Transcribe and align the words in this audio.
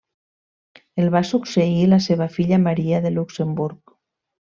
El 1.03 1.11
va 1.15 1.19
succeir 1.31 1.83
la 1.91 1.99
seva 2.07 2.27
filla 2.39 2.59
Maria 2.65 3.03
de 3.05 3.13
Luxemburg. 3.19 3.95